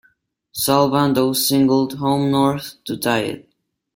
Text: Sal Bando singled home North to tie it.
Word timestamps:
Sal 0.51 0.89
Bando 0.89 1.31
singled 1.31 1.99
home 1.99 2.31
North 2.31 2.83
to 2.85 2.97
tie 2.97 3.19
it. 3.19 3.49